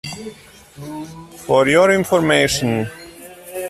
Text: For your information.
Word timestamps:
For 1.45 1.67
your 1.67 1.91
information. 1.91 2.89